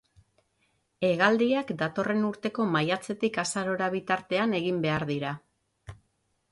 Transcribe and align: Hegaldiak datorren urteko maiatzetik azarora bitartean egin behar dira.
Hegaldiak 1.09 1.73
datorren 1.81 2.25
urteko 2.31 2.65
maiatzetik 2.77 3.39
azarora 3.45 3.93
bitartean 3.99 4.61
egin 4.63 4.83
behar 4.89 5.09
dira. 5.13 5.35